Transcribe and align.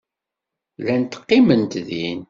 Llant 0.81 1.13
qqiment 1.21 1.63
din. 1.87 2.19